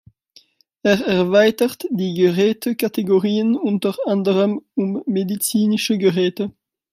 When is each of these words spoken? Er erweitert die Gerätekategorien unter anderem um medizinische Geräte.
Er 0.81 0.99
erweitert 1.05 1.83
die 1.91 2.15
Gerätekategorien 2.15 3.55
unter 3.55 3.93
anderem 4.07 4.59
um 4.73 5.03
medizinische 5.05 5.99
Geräte. 5.99 6.51